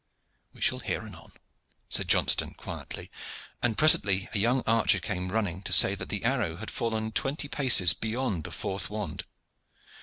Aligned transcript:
"We 0.51 0.61
shall 0.61 0.79
hear 0.79 1.03
anon," 1.05 1.33
said 1.87 2.07
Johnston 2.07 2.55
quietly, 2.55 3.11
and 3.61 3.77
presently 3.77 4.29
a 4.33 4.39
young 4.39 4.63
archer 4.65 4.97
came 4.99 5.31
running 5.31 5.61
to 5.61 5.71
say 5.71 5.93
that 5.93 6.09
the 6.09 6.23
arrow 6.25 6.55
had 6.55 6.71
fallen 6.71 7.11
twenty 7.11 7.47
paces 7.47 7.93
beyond 7.93 8.43
the 8.45 8.51
fourth 8.51 8.89
wand. 8.89 9.25